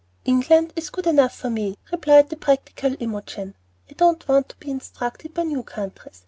"England 0.25 0.73
is 0.75 0.89
good 0.89 1.05
enough 1.05 1.35
for 1.35 1.51
me," 1.51 1.77
replied 1.91 2.31
the 2.31 2.35
practical 2.35 2.95
Imogen. 2.99 3.53
"I 3.87 3.93
don't 3.93 4.27
want 4.27 4.49
to 4.49 4.55
be 4.55 4.71
instructed 4.71 5.35
by 5.35 5.43
new 5.43 5.61
countries. 5.61 6.19